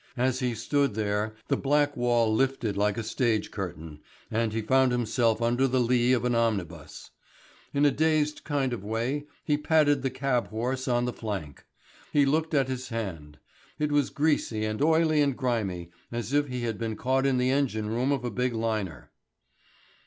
As 0.17 0.39
he 0.39 0.55
stood 0.55 0.95
there, 0.95 1.35
the 1.47 1.55
black 1.55 1.95
wall 1.95 2.33
lifted 2.33 2.75
like 2.75 2.97
a 2.97 3.03
stage 3.03 3.51
curtain, 3.51 3.99
and 4.31 4.51
he 4.51 4.63
found 4.63 4.91
himself 4.91 5.43
under 5.43 5.67
the 5.67 5.79
lee 5.79 6.11
of 6.11 6.25
an 6.25 6.33
omnibus. 6.33 7.11
In 7.71 7.85
a 7.85 7.91
dazed 7.91 8.43
kind 8.43 8.73
of 8.73 8.83
way 8.83 9.27
he 9.43 9.59
patted 9.59 10.01
the 10.01 10.09
cabhorse 10.09 10.87
on 10.87 11.05
the 11.05 11.13
flank. 11.13 11.65
He 12.11 12.25
looked 12.25 12.55
at 12.55 12.67
his 12.67 12.89
hand. 12.89 13.37
It 13.77 13.91
was 13.91 14.09
greasy 14.09 14.65
and 14.65 14.81
oily 14.81 15.21
and 15.21 15.37
grimy 15.37 15.91
as 16.11 16.33
if 16.33 16.47
he 16.47 16.61
had 16.61 16.79
been 16.79 16.97
in 16.99 17.37
the 17.37 17.51
engine 17.51 17.87
room 17.87 18.11
of 18.11 18.25
a 18.25 18.31
big 18.31 18.53
liner. 18.55 19.11